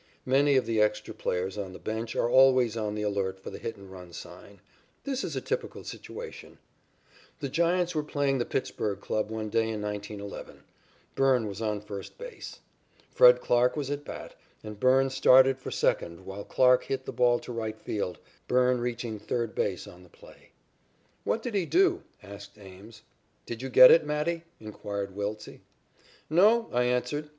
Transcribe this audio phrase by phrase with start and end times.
[0.25, 3.59] Many of the extra players on the bench are always on the alert for the
[3.59, 4.59] hit and run sign.
[5.03, 6.57] This is a typical situation:
[7.39, 10.63] The Giants were playing the Pittsburg club one day in 1911.
[11.13, 12.61] Byrne was on first base.
[13.11, 14.33] Fred Clarke was at bat
[14.63, 19.19] and Byrne started for second while Clarke hit the ball to right field, Byrne reaching
[19.19, 20.49] third base on the play.
[21.25, 23.03] "What did he do?" asked Ames.
[23.45, 25.59] "Did you get it, Matty?" inquired Wiltse.
[26.27, 27.29] "No," I answered.